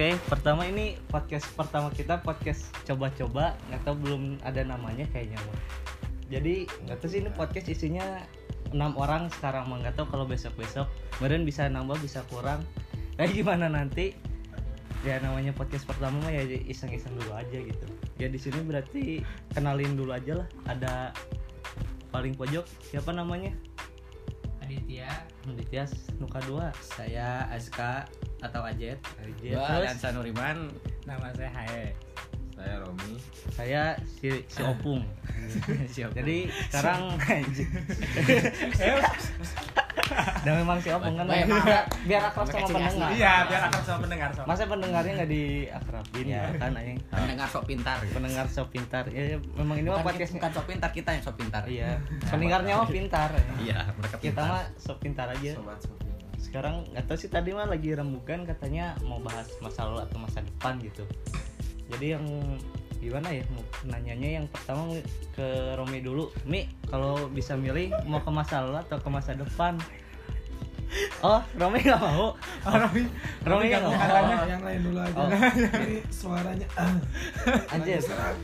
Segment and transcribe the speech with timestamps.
[0.00, 5.36] Oke, pertama ini podcast pertama kita podcast coba-coba, nggak tahu belum ada namanya kayaknya.
[6.32, 8.24] Jadi nggak tahu sih ini podcast isinya
[8.72, 10.88] enam orang sekarang mah nggak tahu kalau besok-besok,
[11.20, 12.64] kemudian bisa nambah bisa kurang.
[13.20, 14.16] Kayak gimana nanti?
[15.04, 17.86] Ya namanya podcast pertama mah ya iseng-iseng dulu aja gitu.
[18.16, 19.20] Ya di sini berarti
[19.52, 20.48] kenalin dulu aja lah.
[20.64, 21.12] Ada
[22.08, 23.52] paling pojok siapa namanya?
[24.64, 25.12] Aditya
[25.44, 25.84] Aditya
[26.16, 28.08] Nuka 2 Saya Azka
[28.40, 28.98] atau Ajet.
[29.40, 30.72] Gua Terus Dansa Nuriman.
[31.04, 31.92] Nama saya Hae.
[32.60, 33.16] Saya Romi.
[33.56, 35.00] saya si, si Opung.
[35.96, 36.12] Siap.
[36.12, 37.16] Jadi sekarang
[40.44, 41.24] Dan memang si Opung kan
[42.04, 43.10] biar, akrab sama pendengar.
[43.16, 44.46] Iya, biar akan sama pendengar sama.
[44.52, 46.98] Masa pendengarnya nggak diakrabin ya kan anjing.
[47.08, 47.96] Pendengar sok pintar.
[48.12, 49.04] Pendengar so pintar.
[49.08, 51.62] Ya, ya, memang ini mah podcast bukan sok pintar kita yang sok pintar.
[51.64, 51.96] Iya.
[52.28, 53.30] Pendengarnya mah pintar.
[53.62, 54.44] Iya, mereka Kita pintar.
[54.52, 55.52] mah so pintar aja.
[55.56, 55.99] Sobat Sofi.
[56.40, 60.40] Sekarang nggak tahu sih tadi mah lagi rembukan katanya mau bahas masa lalu atau masa
[60.40, 61.04] depan gitu.
[61.92, 62.24] Jadi yang
[63.00, 64.92] gimana ya mau nanyanya yang pertama
[65.32, 69.80] ke Romi dulu Mi kalau bisa milih mau ke masa lalu atau ke masa depan
[71.24, 73.02] oh Romi nggak mau Romi.
[73.46, 75.16] Romi nggak mau Katanya yang lain dulu aja.
[75.16, 75.28] Oh.
[75.80, 78.00] Jadi suaranya ah, Anjir.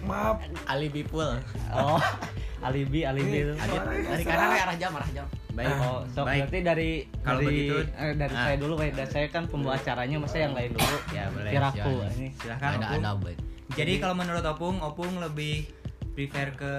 [0.08, 0.36] Maaf.
[0.70, 1.36] alibi full.
[1.74, 2.00] oh
[2.66, 5.26] alibi alibi itu dari kanan ke arah jam, arah jam.
[5.56, 5.72] Baik.
[5.72, 6.46] oh so Baik.
[6.46, 8.44] berarti dari Kalau dari, begitu, eh, dari ah.
[8.44, 11.50] saya dulu dari saya kan pembawa acaranya masa yang lain dulu Ya, boleh.
[11.50, 12.12] kiraku Silakan.
[12.14, 13.38] ini Silahkan ada ada baik
[13.72, 15.66] Jadi kalau menurut Opung, Opung lebih
[16.12, 16.72] prefer ke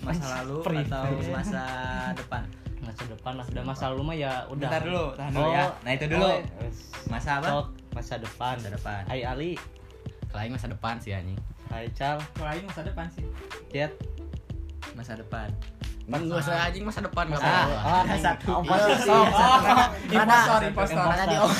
[0.00, 0.90] masa lalu Prefer.
[0.90, 1.04] atau
[1.36, 1.64] masa
[2.12, 2.42] depan?
[2.76, 5.64] masa depan lah udah masa lalu mah ya udah Bentar dulu, tahan dulu ya.
[5.80, 6.22] Nah, itu dulu.
[6.24, 6.38] oh.
[7.06, 7.46] Masa apa?
[7.48, 9.00] Sok, masa depan Masa depan.
[9.06, 9.50] Hai Ali
[10.28, 13.24] kelain masa depan sih anjing Hai Cal Kalau masa depan sih
[13.70, 13.90] Jet
[14.96, 15.48] Masa depan.
[16.06, 17.74] Enggak usah anjing masa depan enggak Ah, apa-apa.
[17.84, 18.48] oh, ada satu.
[18.48, 19.10] oh, posisi.
[19.10, 19.26] Oh,
[20.08, 21.04] Impostor, impostor.
[21.12, 21.50] Tadi oh,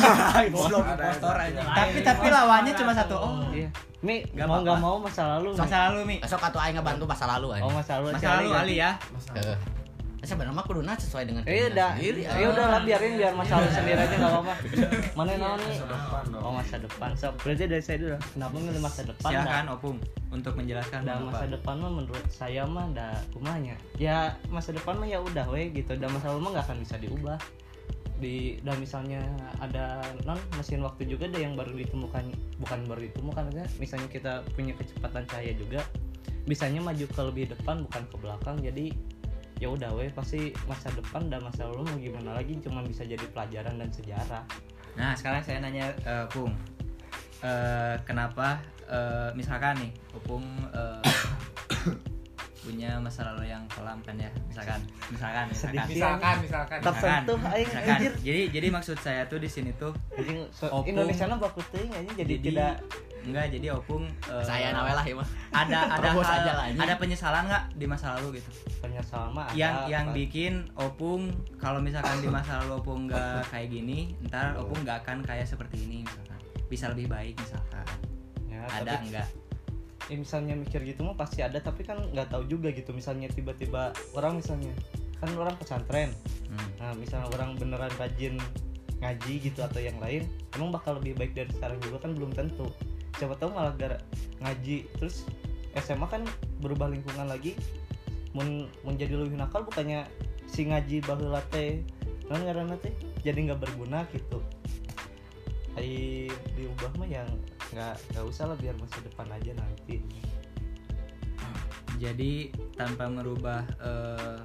[0.48, 1.60] goblok impostor aja.
[1.68, 3.16] Tapi tapi lawannya cuma satu.
[3.16, 3.68] Oh, Iya.
[4.00, 4.86] Mi, Nggak mau nggak apa-apa.
[4.88, 5.48] mau masa lalu.
[5.52, 6.16] Masa lalu Mi.
[6.18, 7.74] Besok atau aing ngebantu masa lalu Oh, anjing.
[7.74, 8.06] masa lalu.
[8.08, 8.48] Masa lalu.
[8.54, 8.90] Ali ya.
[10.26, 12.50] Sebenarnya mah kuduna sesuai dengan keinginan udah, sendiri, ya anjing.
[12.50, 14.54] udah lah biarin biar masa lalu sendiri aja nggak apa-apa.
[15.18, 15.46] Mana nih?
[15.46, 16.42] Masa depan dong.
[16.42, 17.10] Oh masa depan.
[17.14, 18.16] So, berarti dari saya dulu.
[18.34, 19.30] Kenapa milih masa depan?
[19.30, 19.64] Silakan?
[19.70, 19.96] Opung
[20.34, 23.74] untuk menjelaskan Dan masa depan mah menurut saya mah ada kumanya.
[23.96, 25.94] Ya masa depan mah ya udah we gitu.
[25.94, 27.38] Dan masa lalu mah nggak akan bisa diubah.
[28.16, 29.22] Di dan misalnya
[29.62, 34.32] ada non mesin waktu juga ada yang baru ditemukan bukan baru ditemukan maksudnya misalnya kita
[34.56, 35.84] punya kecepatan cahaya juga
[36.46, 38.94] bisanya maju ke lebih depan bukan ke belakang jadi
[39.56, 43.24] ya udah we pasti masa depan dan masa lalu mau gimana lagi cuma bisa jadi
[43.32, 44.44] pelajaran dan sejarah
[44.96, 46.52] Nah, sekarang saya nanya eh, Pung.
[47.44, 48.56] Eh, kenapa
[48.88, 51.00] eh, misalkan nih Opung eh,
[52.64, 55.86] punya masa lalu yang kelam kan ya misalkan misalkan misalkan.
[55.86, 57.22] Misalkan, misalkan misalkan
[57.94, 59.94] anjir jadi jadi maksud saya tuh di sini tuh
[60.72, 60.90] Opung.
[60.90, 61.62] Indonesia mah baku
[62.16, 62.82] Jadi- tidak
[63.26, 65.28] enggak jadi Opung eh, Saya nawe lah ya mah.
[65.50, 66.78] ada ada hal- aja lah, ini.
[66.78, 70.14] ada penyesalan nggak di masa lalu gitu penyesalan mah yang ada, yang Pak.
[70.14, 71.22] bikin Opung
[71.56, 75.76] kalau misalkan di masa lalu Opung nggak kayak gini ntar Opung nggak akan kayak seperti
[75.80, 77.86] ini misalkan bisa lebih baik misalkan
[78.46, 79.28] Ya, ada tapi, enggak
[80.06, 83.90] ya, misalnya mikir gitu mah pasti ada tapi kan nggak tahu juga gitu misalnya tiba-tiba
[84.12, 84.70] orang misalnya
[85.16, 86.14] kan orang pesantren
[86.46, 86.70] Hmm.
[86.78, 88.38] nah misalnya orang beneran rajin
[88.96, 92.70] ngaji gitu atau yang lain emang bakal lebih baik dari sekarang juga kan belum tentu
[93.16, 93.98] siapa tahu malah gara
[94.44, 94.88] ngaji.
[95.00, 95.24] Terus
[95.76, 96.22] SMA kan
[96.60, 97.56] berubah lingkungan lagi.
[98.36, 100.04] Mun mun jadi lebih nakal bukannya
[100.46, 101.82] si ngaji baheula teh
[102.30, 102.92] non ngaranna teh
[103.24, 104.40] jadi nggak berguna gitu.
[105.76, 107.28] Ai diubah mah yang
[107.72, 110.00] nggak nggak usah lah biar masa depan aja nanti.
[111.96, 114.36] Jadi tanpa merubah eh,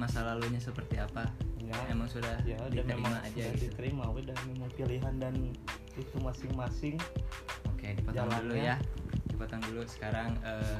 [0.00, 1.28] masa lalunya seperti apa?
[1.60, 1.76] Ya.
[1.92, 3.64] Emang sudah ya diterima memang aja udah gitu.
[3.68, 4.04] diterima.
[4.08, 5.34] Udah memang pilihan dan
[6.00, 6.96] itu masing-masing
[7.78, 8.64] oke dipotong dulu Jalannya.
[8.64, 8.76] ya
[9.28, 10.78] dipotong dulu sekarang eh,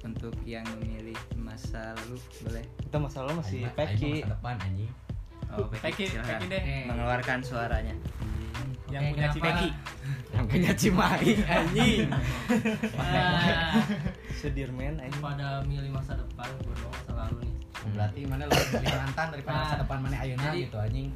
[0.00, 4.54] untuk yang memilih masa lalu boleh kita masih Aing mah- aing mah peki masa depan
[4.58, 4.90] anjing.
[5.48, 6.62] oh Peki, Peki, Peki deh.
[6.84, 7.94] mengeluarkan suaranya
[8.88, 9.46] Yang Eh, punya kenapa?
[9.46, 9.68] Peki
[10.28, 12.00] Yang punya Cimahi anjing.
[12.94, 13.84] Nah,
[14.30, 17.54] Sudirman aja pada milih masa depan gue masa lalu nih
[17.90, 21.08] Berarti mana lebih mantan daripada Nah, masa depan mana ayeuna jadi- gitu anjing.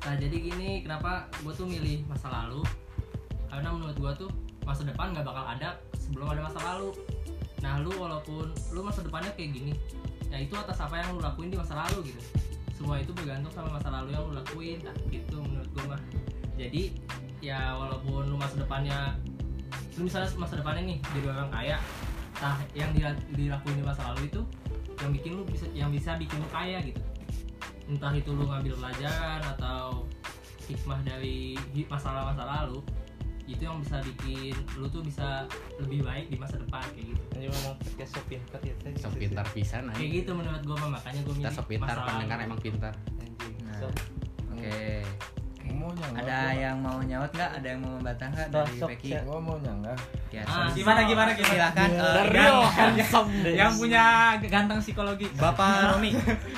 [0.00, 2.64] Nah jadi gini kenapa gue tuh milih masa lalu
[3.50, 4.30] Karena menurut gue tuh
[4.62, 6.94] masa depan gak bakal ada sebelum ada masa lalu.
[7.60, 9.76] Nah lu walaupun lu masa depannya kayak gini
[10.32, 12.20] Ya itu atas apa yang lu lakuin di masa lalu gitu.
[12.72, 16.00] Semua itu bergantung sama masa lalu yang lu lakuin nah, Gitu menurut gue mah.
[16.54, 16.82] Jadi
[17.42, 19.18] ya walaupun lu masa depannya
[19.98, 21.76] Lu misalnya masa depannya nih jadi orang kaya
[22.40, 24.40] Nah yang dila- dilakuin di masa lalu itu
[25.02, 27.02] Yang bikin lu bisa yang bisa bikin lu kaya gitu.
[27.90, 30.06] Entah itu lu ngambil pelajaran atau
[30.70, 31.58] hikmah dari
[31.90, 32.78] masalah-masa lalu
[33.46, 35.46] itu yang bisa bikin lu tuh bisa
[35.76, 38.74] lebih baik di masa depan kayak gitu Ini memang podcast so pintar ya.
[38.96, 40.10] Sok pintar pisan kayak anjing.
[40.14, 42.46] gitu menurut gue mah makanya gue Kita milih sok pintar pendengar lalu.
[42.46, 42.92] emang pintar.
[43.16, 43.54] Anjing.
[43.62, 43.76] Nah.
[43.76, 43.86] So,
[44.50, 44.76] Oke.
[45.70, 47.50] mau nyanggah Ada yang mau nyaut nggak?
[47.54, 49.10] Ada yang mau membantah nggak dari Sok, Peki?
[49.22, 49.96] gua mau nyanggah
[50.28, 50.76] Ya, Ah, sok.
[50.76, 51.50] Gimana gimana gimana?
[51.50, 52.54] Silakan eh, Dario
[53.50, 54.04] yang- punya
[54.40, 55.26] ganteng psikologi.
[55.32, 56.10] Bapak Romi.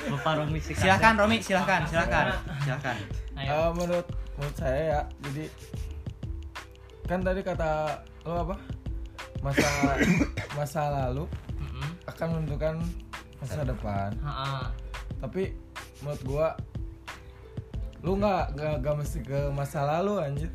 [0.09, 0.59] Bapak Romi.
[0.59, 2.25] Silakan Romi, silakan, silakan.
[2.59, 2.95] Silakan.
[3.33, 5.45] Eh, menurut menurut saya ya jadi
[7.07, 8.55] kan tadi kata lo apa?
[9.43, 9.69] Masa
[10.57, 11.27] masa lalu
[12.07, 12.75] akan menentukan
[13.39, 14.11] masa depan.
[14.23, 14.71] Ha-ha.
[15.23, 15.55] tapi
[16.03, 16.47] menurut gua
[18.03, 20.51] lu nggak nggak nggak mesti ke masa lalu anjir.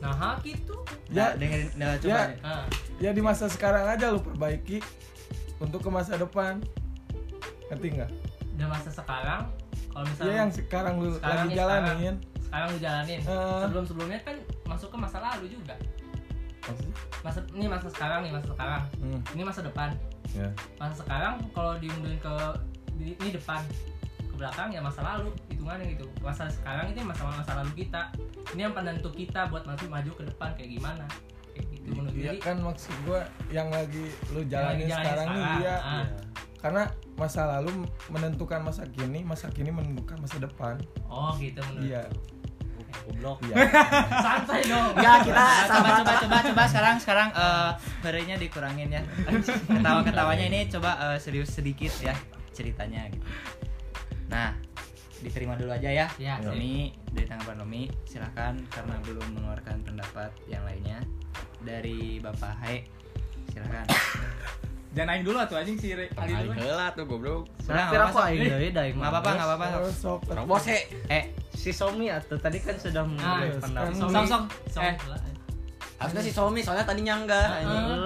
[0.00, 0.76] Nah gitu
[1.12, 2.10] Ya, ya dengerin nah, coba.
[2.10, 2.24] Ya.
[2.42, 2.64] Ah,
[2.98, 4.80] ya di masa sekarang aja lu perbaiki
[5.60, 6.64] untuk ke masa depan.
[7.68, 8.10] Ngerti nggak?
[8.56, 9.52] Dan masa sekarang
[9.92, 12.14] kalau ya misalnya yang sekarang lu Sekarang lagi ya, jalanin.
[12.40, 13.20] Sekarang lu jalanin.
[13.20, 13.60] Eh.
[13.64, 15.74] sebelum sebelumnya kan masuk ke masa lalu juga.
[17.22, 18.82] Masa ini masa sekarang nih masa sekarang.
[18.98, 19.90] Hmm, ini masa depan.
[20.34, 20.50] Ya.
[20.76, 22.34] masa sekarang kalau diundurin ke
[22.98, 23.62] di- ini depan
[24.18, 26.04] ke belakang ya masa lalu hitungannya gitu.
[26.18, 28.10] Masa sekarang ini masa masa lalu kita.
[28.52, 31.06] Ini yang penentu kita buat maju maju ke depan kayak gimana?
[31.54, 34.04] Kayak gitu menurut Iya jadi kan maksud gua yang lagi
[34.34, 36.06] lu jalanin lagi jalanin sekarang, nih sekarang, dia ah.
[36.56, 36.82] karena
[37.16, 37.70] masa lalu
[38.10, 40.74] menentukan masa kini masa kini menentukan masa depan.
[41.06, 42.02] Oh gitu menurut iya
[43.06, 43.38] Goblok.
[43.44, 43.54] iya
[44.18, 47.70] santai dong Ya kita coba coba coba coba sekarang sekarang eh
[48.02, 49.02] harinya dikurangin ya.
[49.66, 52.14] Ketawa ketawanya ini coba eh, serius sedikit ya
[52.50, 53.26] ceritanya gitu.
[54.26, 54.54] Nah
[55.16, 56.06] diterima dulu aja ya.
[56.16, 61.00] Ya, Romi dari tanggapan Romi silahkan karena belum mengeluarkan pendapat yang lainnya
[61.62, 62.84] dari Bapak Hai
[63.48, 63.86] silahkan.
[64.92, 66.56] Jangan aing dulu atuh anjing si Ali dulu.
[66.56, 67.44] heula tuh goblok.
[67.68, 68.28] Udah Kira nggak aku apa-apa.
[68.32, 69.64] aing deui da Nggak apa-apa nggak apa-apa.
[69.76, 70.78] Terus sok Robos he.
[71.12, 71.22] Eh
[71.66, 73.90] Si Somi atau tadi kan sudah memberi yes, pendapat.
[73.98, 74.44] Song song.
[74.70, 74.94] Song Eh.
[75.96, 77.02] Harusnya si Somi soalnya tadi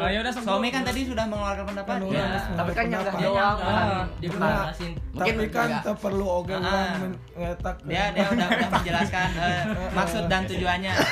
[0.00, 0.32] oh, ya udah.
[0.32, 1.94] Somi kan tadi sudah mengeluarkan pendapat.
[1.98, 2.24] Kan Ya.
[2.24, 3.56] udah Tapi kan nyanggah dia doang.
[3.60, 4.04] Ah.
[4.16, 6.26] dia jelasin Mungkin tapi kan perlu
[6.64, 6.96] Ah.
[6.96, 9.62] men- ngetak Dia dia udah udah menjelaskan eh,
[9.98, 10.94] maksud dan tujuannya.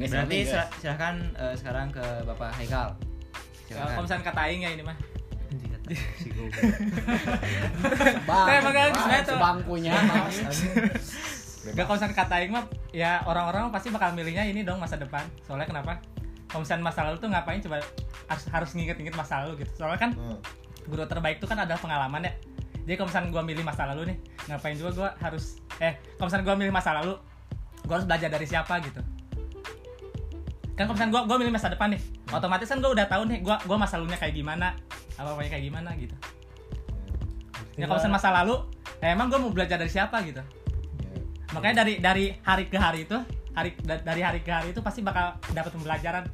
[0.00, 0.38] Nih, Berarti
[0.80, 2.88] silahkan eh, sekarang ke Bapak Haikal.
[3.68, 4.96] Kalau misalnya kata aing ya ini mah.
[5.94, 6.62] Si goblok.
[8.26, 9.34] Bang, sebenarnya tuh.
[9.36, 9.92] sebangkunya.
[11.60, 15.26] Gak kata aing mah ya orang-orang pasti bakal milihnya ini dong masa depan.
[15.44, 16.00] Soalnya kenapa?
[16.50, 17.84] Kalau misalnya masa lalu tuh ngapain coba
[18.26, 19.84] harus harus nginget-nginget masa lalu gitu.
[19.84, 20.10] Soalnya kan
[20.88, 22.32] guru terbaik tuh kan adalah pengalaman ya.
[22.88, 24.16] Jadi kalau misalnya gua milih masa lalu nih,
[24.50, 27.14] ngapain juga gua harus eh kalau misalnya gua milih masa lalu,
[27.86, 29.00] gua harus belajar dari siapa gitu.
[30.74, 33.38] Kan kalau misalnya gua gua milih masa depan nih, otomatis kan gua udah tahu nih
[33.42, 34.74] gua gua masa lalunya kayak gimana,
[35.18, 36.14] apa apanya kayak gimana gitu.
[37.78, 38.54] Ya kalau masa lalu,
[39.00, 40.42] ya emang gua mau belajar dari siapa gitu.
[41.54, 43.18] Makanya dari dari hari ke hari itu,
[43.54, 46.24] hari da- dari hari ke hari itu pasti bakal dapat pembelajaran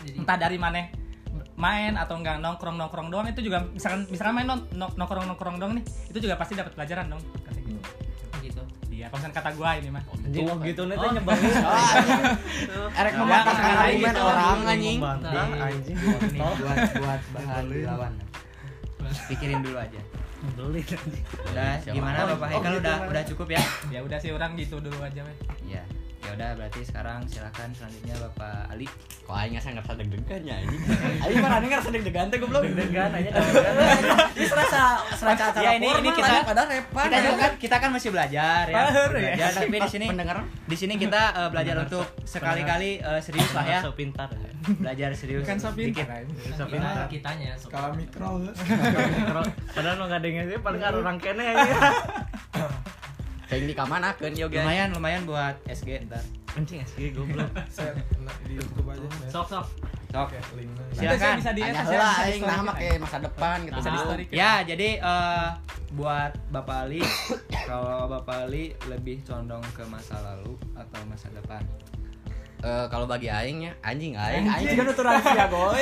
[0.00, 0.88] jadi entah dari mana
[1.60, 5.56] main atau enggak nongkrong nongkrong doang itu juga misalkan misalkan main nong- nong- nongkrong nongkrong
[5.60, 7.76] doang nih itu juga pasti dapat pelajaran dong gitu.
[9.00, 11.10] Gitu iya misalkan kata gua ini mah Anjing oh gitu nih Oh.
[11.10, 11.52] nyebelin.
[13.00, 14.22] Erek mematahkan ya, argumen gitu.
[14.22, 14.98] orang anjing.
[15.00, 15.96] Anjing.
[15.96, 18.12] Ini buat buat bahan lawan.
[19.26, 20.00] Pikirin dulu aja.
[20.40, 21.24] Nyebelin anjing.
[21.50, 23.62] Udah gimana Oh, Bapak oh, Haikal gitu, udah udah cukup ya?
[23.88, 25.36] ya udah sih orang gitu dulu aja weh
[25.66, 25.82] Iya.
[26.40, 28.88] Ya udah berarti sekarang silakan selanjutnya Bapak Ali.
[29.28, 30.80] Kok aing nggak ngerasa deg-degan ya anjing.
[31.28, 32.64] Aing mah aneh ngerasa deg-degan teh goblok.
[32.64, 33.30] Deg-degan aja.
[34.32, 34.80] Ini serasa
[35.12, 37.04] serasa acara Ya, ini- ini kita- padahal repan.
[37.12, 38.72] Kita juga kan kita kan masih belajar ya.
[38.72, 39.04] Ya.
[39.12, 43.64] Belajar tapi di sini pendengar di sini kita eh, belajar untuk sekali-kali eh, serius lah
[43.68, 43.80] ya.
[43.84, 44.32] So pintar.
[44.80, 45.44] Belajar serius.
[45.44, 46.24] kan so pintar.
[46.56, 47.04] So kita pintar.
[47.12, 48.48] kitanya skala mikro
[49.76, 51.68] Padahal lo nggak dengerin sih paling orang kene aja.
[53.50, 54.62] Kayak di kamanakeun yo guys.
[54.62, 56.22] Lumayan lumayan buat SG ntar.
[56.54, 57.50] Anjing asli goblok.
[57.74, 57.98] saya
[58.46, 59.66] di YouTube aja sok sok
[60.10, 60.28] Sok.
[60.94, 61.38] Silakan.
[61.38, 63.74] bisa di atas ya, heula bisa di aing nah kayak masa depan gitu.
[63.78, 64.24] bisa di story.
[64.34, 65.48] Ya, jadi eh,
[65.94, 67.02] buat Bapak Ali,
[67.70, 71.62] kalau Bapak Ali lebih condong ke masa lalu atau masa depan?
[72.60, 74.76] Eh, kalau bagi aing ya anjing aing aing.
[74.76, 75.80] Juga nuturan sia goe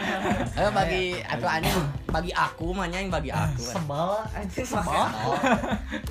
[0.60, 1.76] eh bagi atau anjing
[2.12, 3.64] bagi aku mah yang bagi aku.
[3.64, 5.08] Sebal anjing Oh.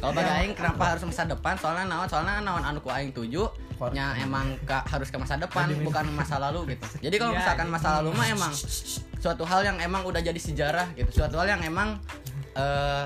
[0.01, 1.53] kalau bagi aing kenapa harus masa depan?
[1.61, 3.45] Soalnya naon soalnya naon anu ku aing tuju
[3.93, 6.99] nya emang ka, harus ke masa depan bukan masa lalu gitu.
[7.05, 7.73] Jadi kalau Iya, misalkan iya.
[7.77, 8.51] masa lalu mah emang
[9.21, 11.21] suatu hal yang emang udah jadi sejarah gitu.
[11.21, 12.01] Suatu hal yang emang
[12.57, 13.05] eh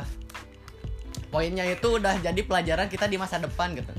[1.30, 3.92] poinnya itu udah jadi pelajaran kita di masa depan gitu.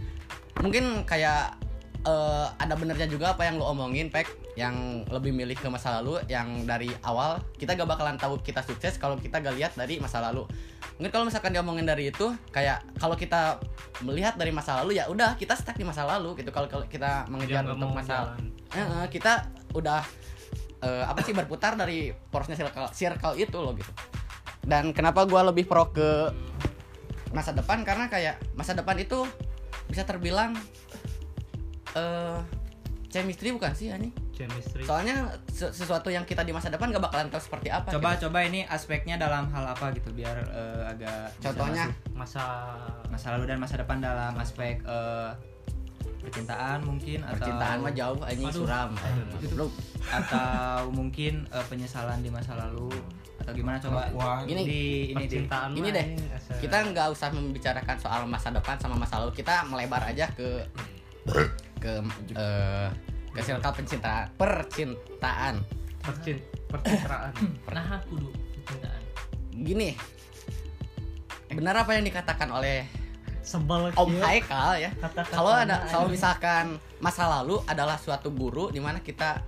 [0.64, 1.60] Mungkin kayak
[2.04, 4.28] eh, ada benernya juga apa yang lo omongin pek?
[4.54, 9.00] Yang lebih milih ke masa lalu yang dari awal kita gak bakalan tahu kita sukses
[9.00, 10.46] kalau kita gak lihat dari masa lalu.
[11.00, 13.58] Mungkin kalau misalkan diomongin dari itu kayak kalau kita
[14.06, 17.66] melihat dari masa lalu ya udah kita stuck di masa lalu gitu kalau kita mengejar
[17.66, 18.38] untuk masa
[18.70, 20.06] eh, kita udah
[20.86, 23.90] eh, apa sih berputar dari porosnya circle, circle itu loh gitu.
[24.64, 26.30] Dan kenapa gua lebih pro ke
[27.34, 27.82] masa depan?
[27.82, 29.26] Karena kayak masa depan itu
[29.90, 30.56] bisa terbilang
[31.94, 32.38] eh
[33.08, 34.82] chemistry bukan sih ini chemistry.
[34.82, 38.26] Soalnya se- sesuatu yang kita di masa depan gak bakalan tahu seperti apa Coba gitu.
[38.26, 41.86] coba ini aspeknya dalam hal apa gitu biar eh, agak contohnya?
[42.10, 42.74] masa
[43.06, 45.30] masa lalu dan masa depan dalam aspek eh,
[46.18, 48.66] percintaan mungkin atau percintaan mah jauh ini Aduh.
[48.66, 48.90] suram.
[49.46, 49.66] Bro,
[50.10, 52.90] atau mungkin eh, penyesalan di masa lalu
[53.38, 54.10] atau gimana coba?
[54.10, 54.82] Wah, Gini, di
[55.12, 55.38] ini di.
[55.38, 56.06] percintaan Ini deh,
[56.58, 60.64] kita nggak usah membicarakan soal masa depan sama masa lalu kita melebar aja ke
[61.84, 61.92] ke
[62.32, 62.88] eh,
[63.36, 65.54] ke circle pencintaan percintaan.
[66.00, 66.36] Percin
[66.68, 67.32] percitraan
[67.76, 69.02] nah kudu percintaan.
[69.52, 69.92] Gini
[71.54, 72.82] benar apa yang dikatakan oleh
[73.44, 74.18] sebel Om.
[74.18, 74.90] Haikal ya?
[75.30, 79.44] Kalau ada kalau misalkan masa lalu adalah suatu guru di mana kita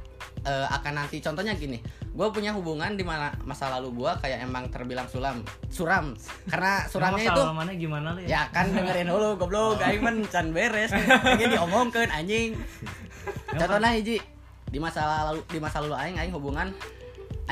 [0.47, 1.19] eh, akan nanti.
[1.19, 1.83] Contohnya gini
[2.17, 6.17] gue punya hubungan di mana masa lalu gue kayak emang terbilang sulam suram.
[6.49, 8.29] Karena suramnya itu mana gimana lu ya?
[8.33, 10.89] Ya kan dengerin dulu goblok aing men can beres.
[11.27, 12.57] Pengen diomongkeun anjing.
[13.53, 14.17] Contohnya hiji
[14.73, 16.73] di masa lalu di masa lalu aing aing hubungan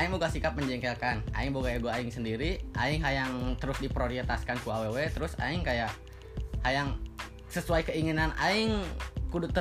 [0.01, 1.21] aing boga sikap menjengkelkan.
[1.37, 5.93] Aing boga ego aing sendiri aing hayang terus diprioritaskan ku awewe terus aing kayak
[6.65, 6.97] hayang
[7.53, 8.81] sesuai keinginan aing
[9.29, 9.53] kudu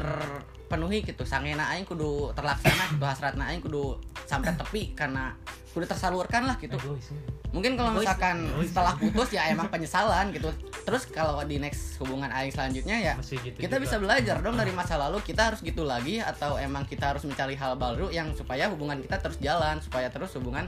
[0.65, 1.29] terpenuhi gitu.
[1.29, 5.37] Sangena aing kudu terlaksana gitu hasratna aing kudu sampai tepi karena
[5.77, 6.81] kudu tersalurkan lah gitu.
[6.81, 7.21] Ya.
[7.55, 10.51] mungkin kalau misalkan setelah putus ya emang penyesalan gitu.
[10.83, 13.85] Terus kalau di next hubungan aing selanjutnya ya gitu kita juga.
[13.87, 15.23] bisa belajar dong dari masa lalu.
[15.23, 19.23] Kita harus gitu lagi atau emang kita harus mencari hal baru yang supaya hubungan kita
[19.23, 20.67] terus jalan supaya terus hubungan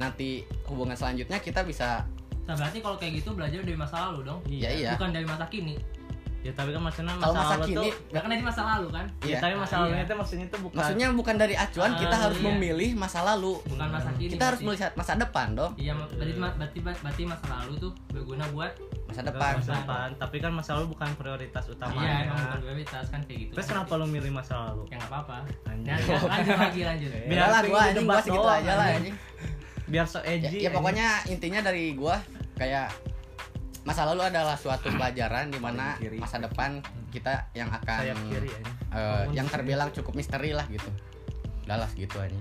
[0.00, 2.08] nanti hubungan selanjutnya kita bisa
[2.42, 4.40] nah berarti kalau kayak gitu belajar dari masa lalu dong.
[4.48, 4.96] Ya iya.
[4.96, 5.76] Bukan dari masa kini
[6.42, 8.86] ya tapi kan maksudnya kalau masa masa lalu kini tuh ya kan dari masa lalu
[8.90, 9.06] kan?
[9.06, 9.38] Ya Iya.
[9.38, 10.02] tapi masa lalunya iya.
[10.02, 12.46] itu maksudnya itu bukan maksudnya bukan dari acuan kita Ah, harus iya.
[12.50, 13.52] memilih masa lalu.
[13.62, 15.72] Bukan masa kini kita harus melihat masa depan dong.
[15.78, 18.72] Iya berarti berarti berarti masa lalu tuh berguna buat
[19.06, 19.52] masa depan.
[19.62, 20.08] Masa depan.
[20.18, 23.52] Tapi kan masa lalu bukan prioritas utama iya emang bukan prioritas kan kayak gitu.
[23.54, 24.82] Terus kenapa lu milih masa lalu?
[24.90, 25.36] Ya nggak apa-apa.
[25.62, 27.10] Nah, ya, lanjut lagi lanjut.
[27.30, 29.16] Biar lah gua anjing gua segitu aja lah anjing.
[29.82, 32.16] biar so ya, edgy ya pokoknya intinya dari gua
[32.56, 32.88] kayak
[33.82, 36.78] masa lalu adalah suatu pelajaran di mana masa depan
[37.10, 38.60] kita yang akan kiri ya
[38.94, 40.86] eh, yang terbilang cukup misteri lah gitu.
[41.66, 42.38] Udah lah segitu aja.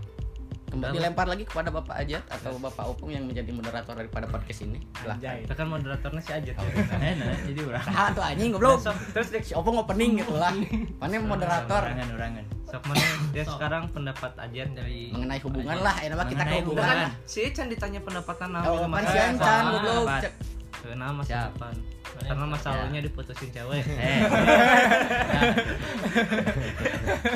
[0.71, 4.79] Kembali dilempar lagi kepada bapak Ajat atau bapak Opung yang menjadi moderator daripada podcast ini.
[5.03, 5.19] Lah.
[5.19, 6.55] Itu kan moderatornya si Ajat.
[6.55, 7.85] Eh, nah, jadi orang.
[7.99, 8.79] Ah tuh anjing goblok.
[9.11, 10.55] Terus si Opung opening gitu lah.
[11.03, 11.83] Mana moderator?
[11.91, 12.45] Orangan orangan.
[12.71, 13.03] Sok mana
[13.35, 16.95] dia sekarang pendapat Ajat dari mengenai hubungan lah enak mah kita ke hubungan.
[17.27, 20.23] Si Chan ditanya pendapatan nama oh kan si Ah, goblok
[20.91, 21.49] nama masa Siap.
[21.53, 21.75] depan.
[22.11, 23.83] Karena yang- masa lalunya diputusin cewek.
[23.87, 24.19] Eh.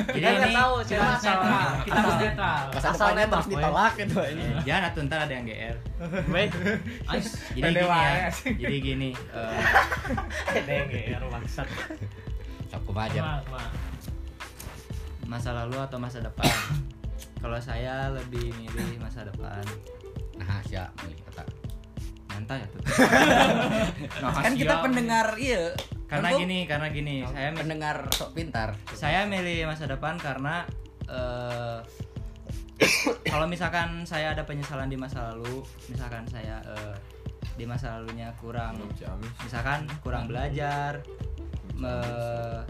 [0.06, 2.62] Jadi Kita ini tahu kita netral masalah kita harus netral.
[2.72, 3.52] Asal terus woy.
[3.54, 4.16] ditolak gitu.
[4.18, 5.76] Anjing jangan atuh ntar ada yang GR
[7.06, 8.28] Ais, jadi gini ya.
[8.44, 11.68] jadi gini eh, DGR bangsat.
[12.66, 13.20] sok kumaha aja.
[13.22, 13.72] Ma- ma-
[15.26, 16.50] masa lalu atau masa depan?
[17.36, 19.62] Kalau saya lebih milih masa depan.
[20.36, 21.42] Nah siap milih kata
[22.36, 22.80] nyantai ya tuh
[24.44, 25.72] kan kita pendengar iya.
[26.06, 27.14] Karena Tentu gini karena gini.
[27.26, 28.78] Saya mi- pendengar sok pintar.
[28.94, 30.62] Saya milih masa depan karena
[31.10, 31.82] eh,
[33.34, 36.94] kalau misalkan saya ada penyesalan di masa lalu misalkan saya eh,
[37.58, 38.78] di masa lalunya kurang
[39.42, 41.02] misalkan kurang belajar
[41.74, 42.62] me-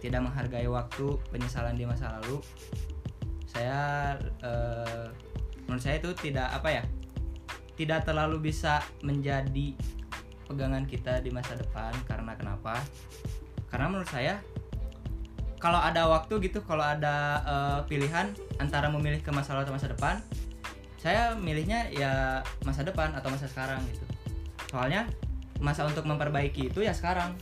[0.00, 2.40] tidak menghargai waktu penyesalan di masa lalu
[3.44, 5.06] saya eh,
[5.68, 6.84] menurut saya itu tidak apa ya
[7.82, 9.74] tidak terlalu bisa menjadi
[10.46, 11.90] pegangan kita di masa depan.
[12.06, 12.78] Karena kenapa?
[13.66, 14.38] Karena menurut saya
[15.58, 19.88] kalau ada waktu gitu kalau ada eh, pilihan antara memilih ke masa lalu atau masa
[19.90, 20.16] depan
[21.02, 24.06] saya milihnya ya masa depan atau masa sekarang gitu.
[24.70, 25.10] Soalnya
[25.58, 27.34] masa untuk memperbaiki itu ya sekarang.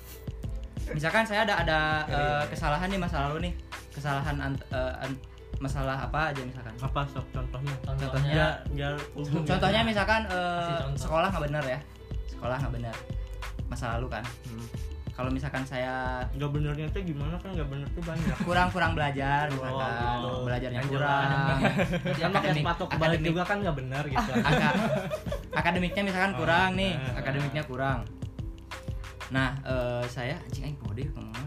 [0.97, 3.55] Misalkan saya ada ada eh, kesalahan di masa lalu nih.
[3.93, 5.13] Kesalahan ant- eh,
[5.59, 7.75] masalah apa aja misalkan Apa sok contohnya?
[7.83, 9.43] contohnya Ya, ya, umum.
[9.43, 11.01] contohnya misalkan Kasih contoh.
[11.01, 11.79] sekolah nggak benar ya
[12.29, 12.95] sekolah nggak benar
[13.67, 14.67] masa lalu kan Hmm.
[15.11, 18.37] kalau misalkan saya Nggak benernya tuh gimana kan nggak bener tuh banyak.
[18.41, 20.31] kurang kurang belajar Oh, misalkan gitu.
[20.43, 21.29] belajarnya Yang kurang
[22.17, 24.31] Kan pakai sepatu kebalik juga kan nggak benar gitu.
[24.33, 24.77] Aka-
[25.53, 27.21] akademiknya misalkan Oh, kurang nih nah.
[27.21, 27.99] akademiknya kurang
[29.31, 31.47] nah eh, saya anjing aing kode ngomong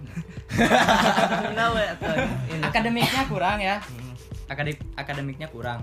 [1.57, 2.13] Nah, we, atau
[2.49, 2.61] ini.
[2.61, 3.81] akademiknya kurang ya.
[3.81, 4.13] Hmm.
[4.45, 5.81] akademik akademiknya kurang.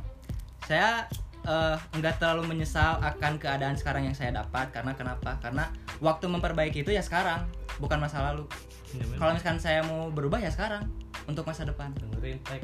[0.63, 1.11] Saya
[1.43, 4.71] eh, nggak terlalu menyesal akan keadaan sekarang yang saya dapat.
[4.71, 5.43] Karena kenapa?
[5.43, 5.67] Karena
[5.99, 7.43] waktu memperbaiki itu ya sekarang
[7.83, 8.47] bukan masa lalu.
[8.95, 9.19] Ya, memang.
[9.19, 10.87] kalau misalkan saya mau berubah ya sekarang
[11.27, 11.91] untuk masa depan.
[11.99, 12.63] Dengerin tag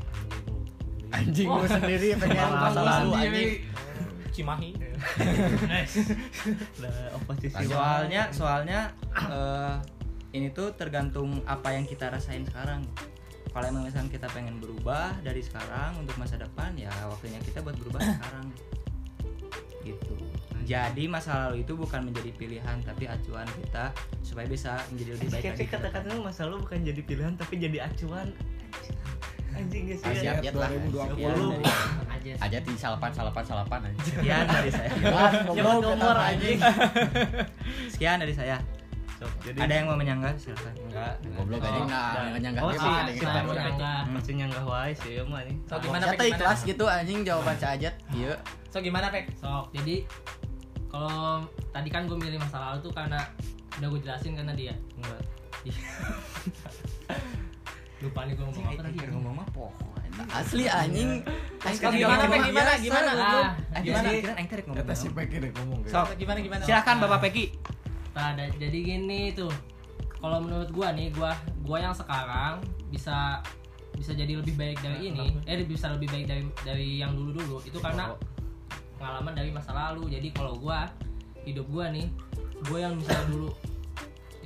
[1.10, 1.46] anjing.
[1.46, 3.50] Anjing sendiri pengen masa lalu anjing.
[4.36, 4.70] Cimahi.
[6.84, 8.80] Lah, oposisi soalnya soalnya
[9.16, 9.74] eh,
[10.36, 12.84] ini tuh tergantung apa yang kita rasain sekarang.
[13.56, 17.80] Kalau emang misalkan kita pengen berubah dari sekarang untuk masa depan ya waktunya kita buat
[17.80, 18.52] berubah sekarang.
[19.80, 20.14] Gitu.
[20.66, 25.44] Jadi masa lalu itu bukan menjadi pilihan tapi acuan kita supaya bisa menjadi lebih baik
[25.54, 25.78] depan.
[25.78, 28.34] kata-kata lu masa lu bukan jadi pilihan tapi jadi acuan.
[29.56, 30.00] Anjing guys.
[30.00, 30.42] Ah, siap, ya.
[30.44, 30.68] siap lah.
[32.06, 34.04] Aja Aja di salapan salapan salapan anjing.
[34.12, 34.90] sekian dari saya.
[35.56, 36.58] Jangan nomor anjing.
[37.92, 38.56] sekian dari saya.
[39.16, 40.36] Sok, jadi ada yang mau menyanggah?
[40.36, 40.76] Silakan.
[40.76, 41.12] Enggak.
[41.32, 42.92] Goblok Oh, anjing nah, dan- nyanggah oh, dia sih,
[44.12, 45.56] masih nyanggah wae sih ya mah nih.
[45.64, 47.94] so gimana Saya Pek, ikhlas gitu anjing jawaban Cajat.
[48.12, 48.36] Iya.
[48.68, 49.32] so gimana pek?
[49.34, 50.04] Sok jadi
[50.86, 51.40] kalau
[51.72, 53.24] tadi kan gue milih masa lalu tuh karena
[53.76, 54.74] udah gue jelasin karena dia.
[54.94, 55.20] Enggak.
[58.04, 59.96] lupa nih gue ngomong apa tadi ngomong apa pohon
[60.32, 61.20] Asli anjing.
[61.60, 62.24] Kan gimana?
[62.24, 63.12] Gimana, gimana?
[63.84, 65.92] gimana jadi kira Aing teh rek ngomong Kata si Peki deh ngomong guys.
[65.92, 66.08] Sok.
[66.16, 67.44] gimana gimana silakan bapak Peki
[68.16, 69.52] Nah, jadi gini tuh.
[70.16, 73.44] Kalau menurut gua nih, gua gua yang sekarang bisa
[73.92, 77.60] bisa jadi lebih baik dari ini, eh bisa lebih baik dari dari yang dulu-dulu.
[77.68, 78.16] Itu karena
[78.96, 80.08] pengalaman dari masa lalu.
[80.08, 80.88] Jadi kalau gua
[81.44, 82.08] hidup gua nih,
[82.72, 83.52] gua yang misalnya dulu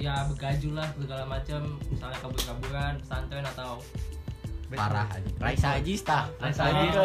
[0.00, 3.72] ya begaju lah segala macam misalnya kabur-kaburan pesantren atau
[4.70, 5.34] Parah anjing.
[5.36, 6.30] Raisa Ajista.
[6.38, 7.02] Raisa Ajista.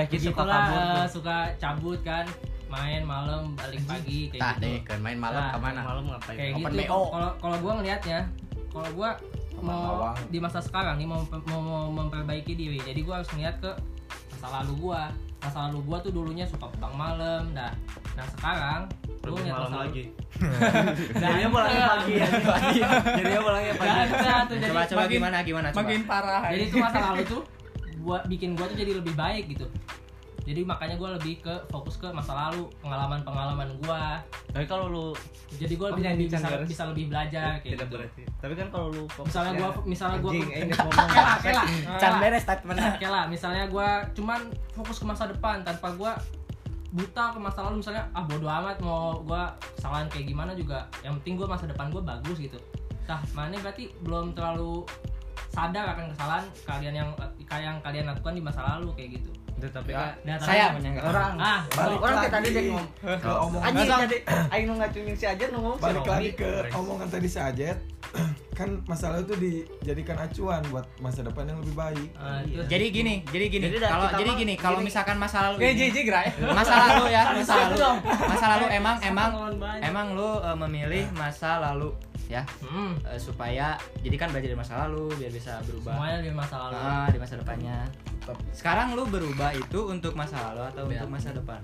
[0.00, 1.06] Lagi suka gitulah kabur tuh.
[1.12, 2.24] suka cabut kan
[2.66, 5.80] main malam balik pagi kayak Tah gitu deh kan main malam Nah, ke mana?
[5.84, 6.36] Malam ngapain?
[6.36, 8.20] kayak Open gitu kalau kalau gue ngelihatnya
[8.72, 9.10] kalau gue
[9.56, 10.16] mau Awang.
[10.28, 13.72] di masa sekarang nih mau, mau, mau memperbaiki diri jadi gue harus ngeliat ke
[14.32, 15.00] masa lalu gue
[15.38, 17.70] masa lalu gue tuh dulunya suka pulang malam nah
[18.12, 18.80] nah sekarang
[19.18, 20.04] gue ngeliat malam masa lalu lagi.
[20.36, 22.28] Nah, Jadinya pulangnya pagi ya.
[23.10, 23.88] Jadinya pulangnya pagi.
[24.46, 27.42] jadi coba coba makin- gimana gimana coba makin parah jadi tuh masa lalu tuh
[27.98, 29.66] buat bikin gue tuh jadi lebih baik gitu
[30.46, 34.02] jadi makanya gue lebih ke fokus ke masa lalu pengalaman pengalaman gue
[34.54, 35.06] Tapi kalau lu
[35.58, 37.94] jadi gue Oh, lebih, nyanyi bisa, bisa lebih belajar kayak tidak gitu.
[37.98, 38.22] berarti.
[38.38, 40.32] Tapi kan kalau lu misalnya gue misalnya gue
[41.10, 41.64] kela kela
[41.98, 42.78] Can beres statement.
[42.78, 43.88] Oke lah, misalnya gue
[44.22, 46.12] cuman fokus ke masa depan tanpa gue
[46.94, 49.42] buta ke masa lalu misalnya ah bodo amat mau gue
[49.74, 50.86] kesalahan kayak gimana juga.
[51.02, 52.58] Yang penting gue masa depan gue bagus gitu.
[53.10, 54.86] Nah mana berarti belum terlalu
[55.50, 57.10] sadar akan kesalahan kalian yang
[57.50, 59.98] yang kalian lakukan di masa lalu kayak gitu Itu tapi Ya.
[59.98, 60.66] kan nah, saya.
[61.00, 61.32] orang.
[61.36, 62.36] Ah Balik orang kayak lagi.
[62.36, 64.16] tadi dia ngomong ke omongan anjing tadi.
[64.52, 67.78] Aing ngacungin si aja nu ngomong balik lagi ke omongan tadi si Ajet
[68.58, 72.08] kan masalah itu dijadikan acuan buat masa depan yang lebih baik.
[72.16, 73.64] Ah, terus jadi gini jadi gini.
[73.68, 75.88] Jadi kalau kita jadi gini kalau misalkan masa lalu Oke, ini
[76.52, 77.76] masa lalu ya masa lalu.
[78.24, 79.30] masa lalu emang emang
[79.80, 81.92] emang lu eh, memilih masa lalu
[82.28, 82.42] ya.
[82.64, 85.92] Hmm, eh, supaya jadi kan belajar dari masa lalu biar bisa berubah.
[85.92, 86.76] Semuanya di masa lalu.
[86.76, 87.76] Ah, di masa depannya
[88.26, 90.98] Tapi- sekarang lu berubah itu untuk masa lalu atau Ya.
[90.98, 91.60] untuk masa depan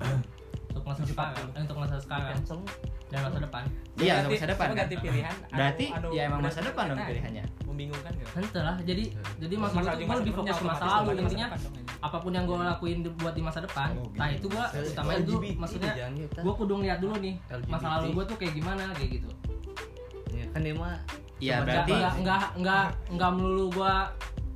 [0.72, 2.58] untuk masa sekarang eh, untuk masa sekarang Cancel.
[3.06, 3.62] dan masa depan
[3.98, 5.34] iya untuk masa depan Lu kan ganti pilihan.
[5.44, 8.28] anu- berarti anu ya emang masa depan dong pilihannya Membingungkan gitu.
[8.34, 9.04] Ente lah, jadi
[9.38, 12.98] jadi maksud gue lebih fokus ke masa lalu intinya depan apa pun yang gue lakuin
[13.00, 14.38] di- buat di masa depan Oh, nah gitu.
[14.38, 17.68] itu gue utamanya dulu maksudnya gue kudu ngeliat dulu nih LGBT.
[17.68, 19.30] masa lalu gue tuh kayak gimana kayak gitu
[20.30, 20.96] Ya, kan dia mah
[21.36, 23.94] Iya, Sebenarnya berarti nggak nggak nggak nggak melulu gue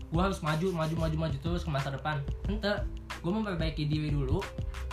[0.07, 2.23] gue harus maju maju maju maju terus ke masa depan.
[2.47, 2.73] Ente
[3.17, 4.39] gue memperbaiki diri dulu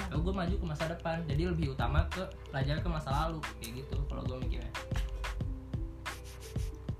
[0.09, 1.21] lalu gue maju ke masa depan.
[1.29, 4.71] Jadi lebih utama ke belajar ke masa lalu kayak gitu kalau gue mikirnya.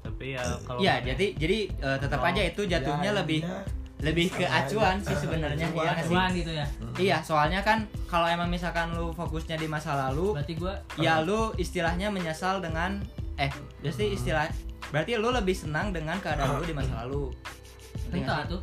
[0.04, 3.82] Tapi ya kalau Iya, jadi jadi eh, tetap Oh, aja itu jatuhnya Ya, lebih intinya
[4.04, 5.80] lebih ke acuan sih sebenarnya Acuan.
[5.80, 6.12] iya nggak sih?
[6.12, 6.66] Cuan gitu ya.
[7.00, 11.56] Iya, soalnya kan kalau emang misalkan lu fokusnya di masa lalu, berarti gue ya lu
[11.56, 13.00] istilahnya menyesal dengan
[13.40, 13.50] eh
[13.82, 14.46] berarti istilah
[14.92, 17.32] berarti lu lebih senang dengan keadaan lu di masa lalu.
[18.16, 18.52] Entah sih?
[18.52, 18.62] tuh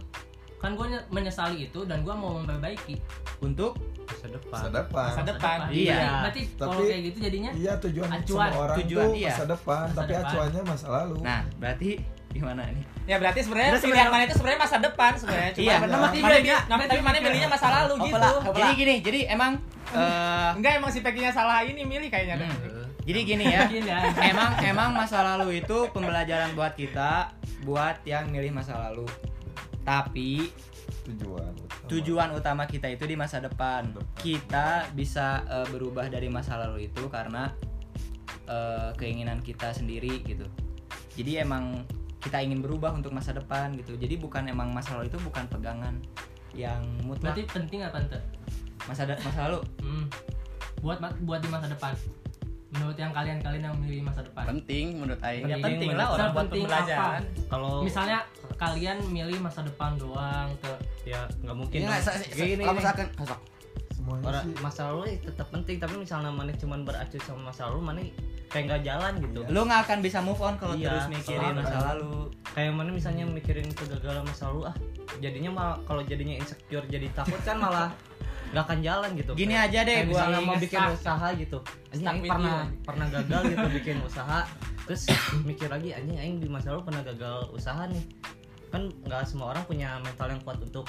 [0.56, 3.00] kan gue menyesali itu dan gue mau memperbaiki
[3.40, 5.56] Untuk masa depan masa depan Masa depan.
[5.66, 5.96] Iya.
[5.96, 8.26] Berarti- berarti kalau kayak gitu jadinya iya tujuan Acuan.
[8.50, 9.28] semua orang Tujuan, tuh iya.
[9.30, 10.26] masa depan Masa tapi depan.
[10.26, 11.90] acuannya masa lalu nah, berarti
[12.30, 12.84] gimana nih?
[13.08, 15.50] Ya berarti sebenarnya pilihan sebenarnya- mana itu sebenarnya masa depan sebenarnya.
[15.50, 15.74] Cuma Iya.
[15.74, 18.26] mana- Nama tiga, dia- nah, tapi mana milihnya masa lalu gitu.
[18.54, 19.52] Jadi gini, jadi emang
[19.90, 22.38] eh Enggak emang si Pekinya salah ini milih kayaknya.
[22.38, 23.66] hmm, jadi gini ya.
[23.66, 27.34] ya emang emang masa lalu itu pembelajaran buat kita
[27.64, 29.10] buat yang milih masa lalu.
[29.82, 30.52] Tapi
[31.06, 31.86] tujuan utama.
[31.88, 33.94] tujuan utama kita itu di masa depan.
[34.20, 37.50] Kita bisa eh, berubah dari masa lalu itu karena
[38.46, 40.44] eh, keinginan kita sendiri gitu.
[41.16, 41.84] Jadi emang
[42.20, 43.96] kita ingin berubah untuk masa depan gitu.
[43.96, 45.96] Jadi bukan emang masa lalu itu bukan pegangan.
[46.50, 48.18] yang mutlak berarti penting apa ente
[48.90, 50.04] masa da- masa lalu hmm.
[50.82, 51.94] buat ma- buat di masa depan
[52.70, 54.44] menurut yang kalian kalian yang memilih masa depan?
[54.48, 55.42] Penting menurut aing.
[55.44, 57.20] Ya Penting, lah orang buat pembelajaran.
[57.46, 58.18] kalau misalnya
[58.56, 60.70] kalian milih masa depan doang ke
[61.04, 61.90] ya nggak mungkin Ini dong.
[61.90, 63.40] nggak, se- se- Gini kalau misalkan kasok
[64.10, 68.00] Orang masa lalu ya tetap penting tapi misalnya mana cuman beracu sama masa lalu mana
[68.48, 69.40] kayak nggak jalan gitu.
[69.46, 71.82] Lu nggak akan bisa move on kalau Iya, terus mikirin masa kan.
[71.94, 72.26] lalu.
[72.50, 74.76] kayak mana misalnya mikirin kegagalan masa lalu ah
[75.18, 77.94] jadinya malah kalau jadinya insecure jadi takut kan malah
[78.50, 79.32] nggak akan jalan gitu.
[79.32, 81.58] Gini aja deh kayak gua misalnya mau bikin usaha gitu.
[81.88, 82.82] Anjing Stuck aing with pernah you.
[82.82, 84.40] pernah gagal gitu bikin usaha.
[84.84, 85.02] Terus
[85.42, 88.04] mikir lagi anjing aing di masa lalu pernah gagal usaha nih.
[88.68, 90.86] Kan nggak semua orang punya mental yang kuat untuk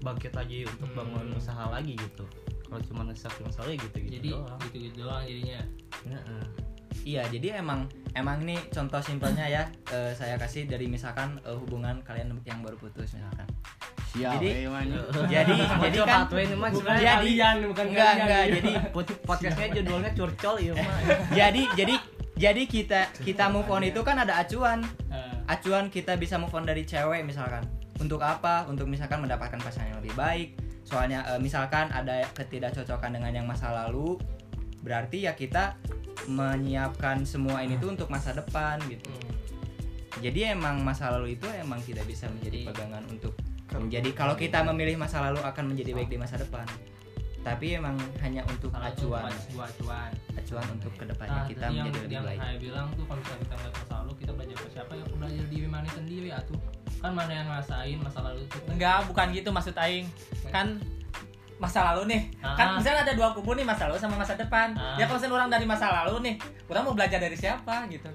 [0.00, 0.98] bangkit lagi untuk Hmm.
[0.98, 2.26] bangun usaha lagi gitu.
[2.64, 4.58] Kalau cuma ngesak di masa lalu ya gitu gitu jadi doang.
[4.64, 5.60] gitu gitu doang jadinya.
[6.04, 6.44] Heeh.
[7.04, 12.02] iya jadi emang emang ini contoh simpelnya ya eh, saya kasih dari misalkan eh, hubungan
[12.02, 13.46] kalian yang baru putus misalkan
[14.14, 14.32] siap.
[14.36, 14.52] Jadi-
[15.26, 16.20] jadi jadi kan
[16.72, 18.44] bukan jadi- bukan enggak enggak.
[18.50, 20.72] Jadi pod- podcastnya judulnya curcol ya
[21.38, 21.94] jadi jadi
[22.38, 24.86] jadi kita kita move on itu kan ada acuan.
[25.10, 27.66] Eh, acuan kita bisa move on dari cewek misalkan.
[27.98, 28.62] Untuk apa?
[28.64, 30.48] Untuk misalkan mendapatkan pasangan yang lebih baik.
[30.82, 34.14] Soalnya eh, misalkan ada ketidakcocokan dengan yang masa lalu
[34.78, 35.74] berarti ya kita
[36.30, 39.10] menyiapkan semua ini tuh untuk masa depan gitu.
[39.10, 39.36] Hmm.
[40.18, 43.34] jadi emang masa lalu itu emang tidak bisa menjadi Jadi- pegangan untuk
[43.70, 46.64] menjadi kalau kita memilih masa lalu akan menjadi baik di masa depan.
[47.38, 49.30] Tapi emang hanya untuk Salah acuan.
[49.30, 50.10] sebuah acuan.
[50.34, 52.38] Acuan untuk ke depannya Nah, kita yang, menjadi lebih yang baik.
[52.38, 55.44] Saya bilang tuh kalau misalnya kita ngeliat masa lalu kita belajar ke siapa ya belajar
[55.46, 56.58] diri mana sendiri atuh.
[56.98, 58.56] Kan mana yang ngerasain masa lalu itu?
[58.66, 60.06] Enggak bukan gitu maksud aing.
[60.48, 60.66] Kan
[61.58, 62.22] masa lalu nih.
[62.42, 62.76] Kan Ah.
[62.76, 64.74] misalnya ada dua kubu nih masa lalu sama masa depan.
[64.74, 64.96] Ah.
[64.96, 66.34] ya kalau misalnya orang dari masa lalu nih
[66.66, 68.10] orang mau belajar dari siapa gitu.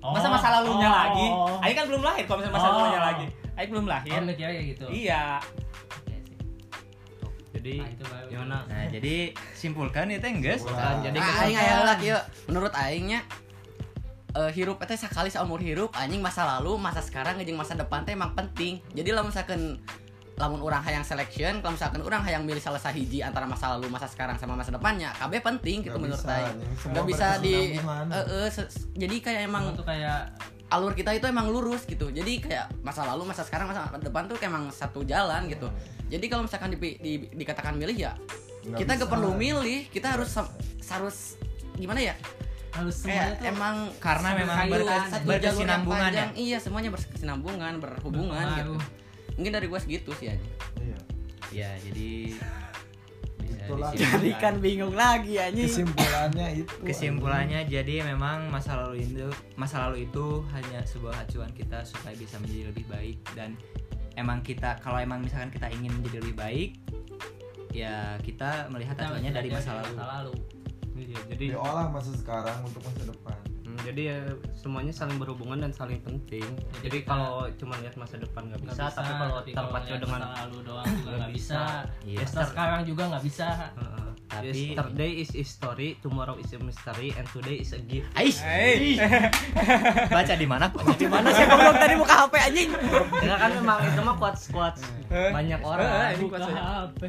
[0.00, 0.16] Oh.
[0.16, 0.96] masa masa lalunya Oh.
[0.96, 1.26] lagi?
[1.60, 2.74] Aing kan belum lahir kalau misalnya masa Oh.
[2.74, 3.26] lalunya lagi
[3.60, 4.12] aing belum lahir.
[4.12, 4.86] Oh mikirnya kayak gitu.
[4.88, 5.24] Iya.
[5.90, 6.36] Oke sih.
[7.50, 8.56] jadi Nah, itu gimana?
[8.64, 9.14] Nah jadi
[9.60, 13.20] simpulkan itu enggak Bukan, jadi aing aya heula kieu menurut aingnya
[14.30, 18.14] eh hirup eta sekali seumur hirup anjing masa lalu masa sekarang jeung masa depan teh
[18.14, 18.78] emang penting.
[18.90, 19.82] Jadi lamun misalkan
[20.38, 24.08] lamun orang hayang selection kalau misalkan orang hayang milih salah sahiji antara masa lalu masa
[24.08, 26.56] sekarang sama masa depannya KB penting gitu Nggak menurut aing.
[26.88, 30.32] nggak bisa di eh, eh, se- jadi kayak emang emang tuh kayak
[30.70, 32.08] alur kita itu emang lurus gitu.
[32.08, 35.66] Jadi kayak masa lalu masa sekarang masa depan tuh kayak emang satu jalan gitu.
[36.06, 38.14] Jadi kalau misalkan di, di- dikatakan milih ya
[38.60, 39.00] Nggak kita bisa.
[39.00, 40.30] gak perlu milih kita harus
[40.84, 41.16] harus
[41.74, 42.14] gimana ya?
[42.70, 46.06] Harus semuanya kayak tuh emang karena memang yang berkesinambungan ya.
[46.06, 46.30] panjang.
[46.38, 48.74] iya semuanya berkesinambungan berhubungan gitu.
[49.34, 50.46] Mungkin dari gua segitu sih aja
[50.78, 50.98] Iya.
[51.50, 52.38] ya jadi
[53.70, 53.90] Itulah.
[53.94, 55.66] jadi kan bingung lagi anjing.
[55.70, 61.86] Kesimpulannya itu kesimpulannya jadi memang masa lalu itu masa lalu itu hanya sebuah acuan kita
[61.86, 63.18] supaya bisa menjadi lebih baik.
[63.34, 63.54] Dan
[64.18, 66.70] emang kita kalau emang misalkan kita ingin menjadi lebih baik
[67.70, 69.94] ya kita melihat acuannya dari masa lalu.
[69.98, 70.34] lalu.
[71.00, 73.49] Iya, jadi diolah masa sekarang untuk masa depan
[73.82, 74.18] jadi ya
[74.54, 76.44] semuanya saling berhubungan dan saling penting.
[76.78, 80.20] Jadi Jadi kita- kalau cuma lihat masa depan nggak Nggak bisa, tapi kalau terpacu dengan
[80.20, 81.60] masa lalu doang juga Nggak bisa
[82.02, 82.18] Iya.
[82.20, 84.08] Yester sekarang juga nggak bisa Heeh.
[84.30, 88.06] Tapi- yesterday is history, tomorrow is a mystery, and today is a gift.
[88.14, 88.38] Ais,
[90.14, 92.70] baca di mana kok di mana sih goblok tadi buka HP anjing
[93.20, 96.14] Ya kan memang itu mah quotes quotes banyak Eh, orang.
[96.14, 96.62] ini quotes banyak.
[96.62, 97.02] HP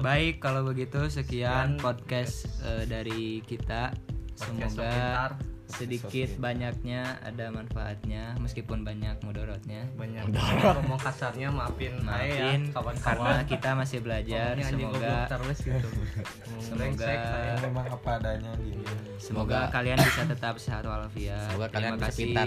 [0.00, 3.92] baik kalau begitu sekian Sekian podcast eh, dari kita
[4.40, 5.36] Podcast semoga
[5.70, 12.98] sedikit banyaknya ada manfaatnya meskipun banyak mudorotnya banyak ngomong kasarnya maafin ya maafin kawan-kawan.
[13.22, 15.88] karena kita masih belajar semoga terus gitu.
[16.66, 18.82] Semoga- memang apa adanya gitu
[19.16, 22.46] semoga Semoga- kalian bisa tetap sehat walafiat Semoga kalian terima bisa kasih pintar.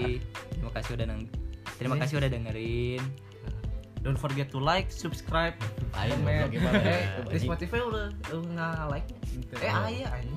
[0.52, 1.20] terima kasih udah neng
[1.74, 3.02] terima kasih udah dengerin
[4.04, 5.56] Don't forget to like, subscribe,
[5.96, 6.52] Lain comment.
[6.52, 7.24] Eh, ya?
[7.24, 9.08] di Spotify udah udah nggak like.
[9.56, 10.36] Eh, ayah ini.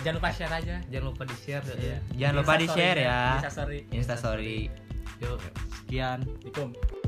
[0.00, 1.64] Jangan lupa share aja Jangan lupa di share.
[1.76, 1.96] Iya.
[2.16, 4.56] jangan lupa di share ya Insta story Insta story
[5.22, 5.38] Yuk,
[5.78, 6.18] sekian.
[6.26, 7.03] Assalamualaikum